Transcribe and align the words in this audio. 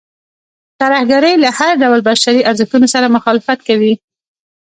ترهګرۍ 0.81 1.33
له 1.43 1.49
هر 1.57 1.71
ډول 1.81 1.99
بشري 2.09 2.41
ارزښتونو 2.49 2.87
سره 2.93 3.13
مخالفت 3.15 3.59
کوي. 3.67 3.93